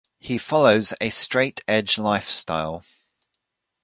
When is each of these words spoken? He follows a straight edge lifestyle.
He 0.17 0.39
follows 0.39 0.95
a 0.99 1.11
straight 1.11 1.61
edge 1.67 1.99
lifestyle. 1.99 2.83